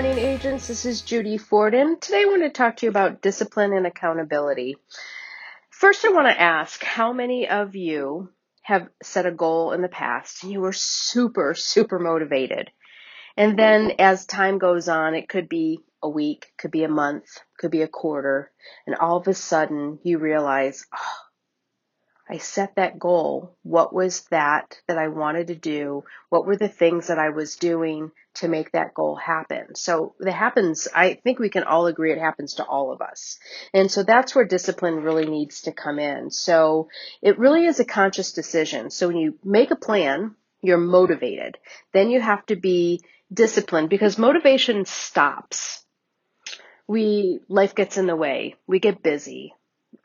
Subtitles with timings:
[0.00, 0.66] Questions.
[0.66, 3.86] This is Judy Ford, and today I want to talk to you about discipline and
[3.86, 4.78] accountability.
[5.68, 8.30] First, I want to ask how many of you
[8.62, 12.70] have set a goal in the past and you were super, super motivated?
[13.36, 17.26] And then as time goes on, it could be a week, could be a month,
[17.58, 18.50] could be a quarter,
[18.86, 21.16] and all of a sudden you realize, oh,
[22.30, 23.56] I set that goal.
[23.64, 26.04] What was that that I wanted to do?
[26.28, 29.74] What were the things that I was doing to make that goal happen?
[29.74, 33.40] So that happens, I think we can all agree it happens to all of us.
[33.74, 36.30] And so that's where discipline really needs to come in.
[36.30, 36.88] So
[37.20, 38.90] it really is a conscious decision.
[38.90, 41.58] So when you make a plan, you're motivated.
[41.92, 43.00] Then you have to be
[43.32, 45.84] disciplined because motivation stops.
[46.86, 48.54] We, life gets in the way.
[48.68, 49.54] We get busy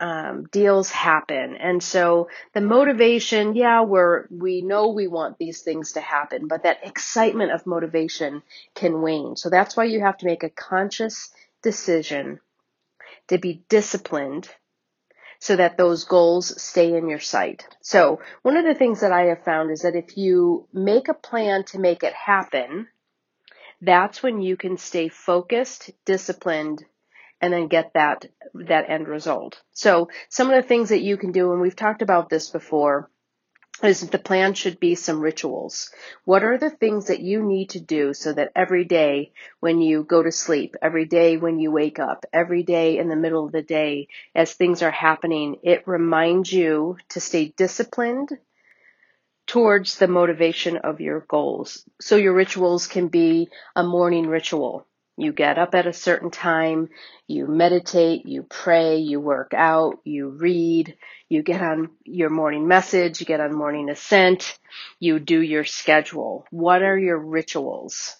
[0.00, 1.56] um, deals happen.
[1.56, 6.64] And so the motivation, yeah, we're, we know we want these things to happen, but
[6.64, 8.42] that excitement of motivation
[8.74, 9.36] can wane.
[9.36, 11.30] So that's why you have to make a conscious
[11.62, 12.40] decision
[13.28, 14.48] to be disciplined
[15.38, 17.66] so that those goals stay in your sight.
[17.80, 21.14] So one of the things that I have found is that if you make a
[21.14, 22.88] plan to make it happen,
[23.82, 26.84] that's when you can stay focused, disciplined,
[27.40, 29.60] and then get that that end result.
[29.72, 33.10] So some of the things that you can do, and we've talked about this before,
[33.82, 35.90] is the plan should be some rituals.
[36.24, 40.02] What are the things that you need to do so that every day when you
[40.02, 43.52] go to sleep, every day when you wake up, every day in the middle of
[43.52, 48.30] the day, as things are happening, it reminds you to stay disciplined
[49.46, 51.84] towards the motivation of your goals.
[52.00, 54.86] So your rituals can be a morning ritual.
[55.18, 56.90] You get up at a certain time,
[57.26, 60.94] you meditate, you pray, you work out, you read,
[61.28, 64.58] you get on your morning message, you get on morning ascent,
[65.00, 66.44] you do your schedule.
[66.50, 68.14] What are your rituals?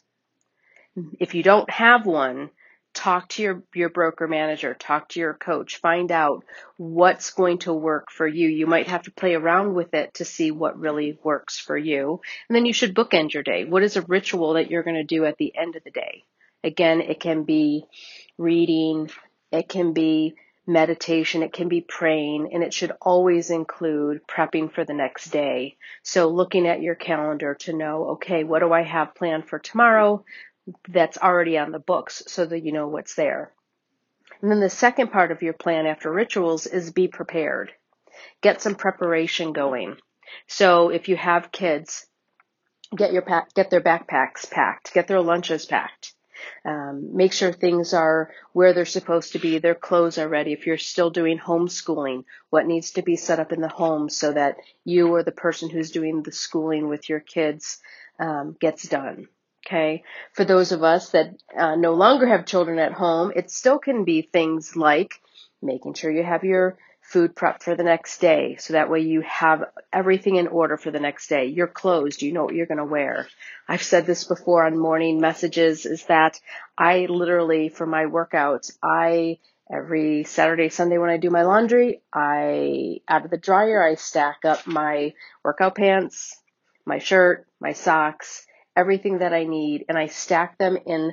[1.20, 2.48] If you don't have one,
[2.94, 6.44] talk to your, your broker manager, talk to your coach, find out
[6.78, 8.48] what's going to work for you.
[8.48, 12.22] You might have to play around with it to see what really works for you.
[12.48, 13.66] And then you should bookend your day.
[13.66, 16.24] What is a ritual that you're going to do at the end of the day?
[16.64, 17.86] Again, it can be
[18.38, 19.10] reading,
[19.52, 20.34] it can be
[20.66, 25.76] meditation, it can be praying, and it should always include prepping for the next day.
[26.02, 30.24] So looking at your calendar to know, okay, what do I have planned for tomorrow
[30.88, 33.52] that's already on the books so that you know what's there.
[34.42, 37.72] And then the second part of your plan after rituals is be prepared.
[38.42, 39.96] Get some preparation going.
[40.48, 42.06] So if you have kids,
[42.94, 46.12] get your pack, get their backpacks packed, get their lunches packed.
[46.64, 49.58] Um, make sure things are where they're supposed to be.
[49.58, 50.52] Their clothes are ready.
[50.52, 54.32] If you're still doing homeschooling, what needs to be set up in the home so
[54.32, 57.78] that you or the person who's doing the schooling with your kids
[58.18, 59.28] um, gets done.
[59.66, 60.04] Okay.
[60.32, 64.04] For those of us that uh, no longer have children at home, it still can
[64.04, 65.20] be things like
[65.60, 68.56] making sure you have your food prep for the next day.
[68.58, 71.46] So that way you have everything in order for the next day.
[71.46, 73.28] Your clothes, do you know what you're going to wear?
[73.68, 76.40] I've said this before on morning messages is that
[76.76, 79.38] I literally, for my workouts, I,
[79.72, 84.44] every Saturday, Sunday when I do my laundry, I, out of the dryer, I stack
[84.44, 86.36] up my workout pants,
[86.84, 88.44] my shirt, my socks,
[88.74, 91.12] everything that I need, and I stack them in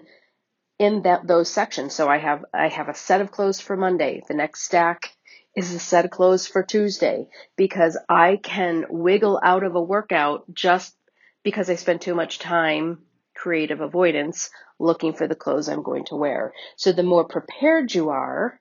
[0.79, 1.93] in that those sections.
[1.93, 4.23] So I have I have a set of clothes for Monday.
[4.27, 5.13] The next stack
[5.55, 10.51] is a set of clothes for Tuesday because I can wiggle out of a workout
[10.53, 10.95] just
[11.43, 12.99] because I spend too much time
[13.35, 14.49] creative avoidance
[14.79, 16.53] looking for the clothes I'm going to wear.
[16.77, 18.59] So the more prepared you are,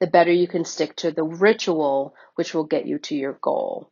[0.00, 3.90] the better you can stick to the ritual which will get you to your goal.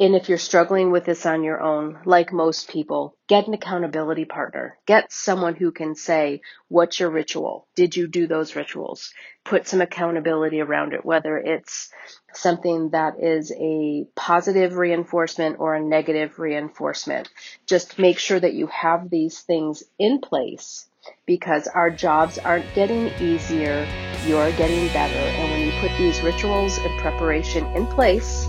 [0.00, 4.24] And if you're struggling with this on your own, like most people, get an accountability
[4.24, 4.76] partner.
[4.86, 7.68] Get someone who can say, what's your ritual?
[7.76, 9.12] Did you do those rituals?
[9.44, 11.90] Put some accountability around it, whether it's
[12.32, 17.28] something that is a positive reinforcement or a negative reinforcement.
[17.66, 20.88] Just make sure that you have these things in place
[21.24, 23.86] because our jobs aren't getting easier.
[24.26, 25.14] You're getting better.
[25.14, 28.48] And when you put these rituals and preparation in place,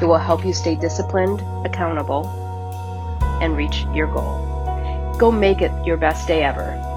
[0.00, 2.26] it will help you stay disciplined, accountable,
[3.40, 5.14] and reach your goal.
[5.18, 6.87] Go make it your best day ever.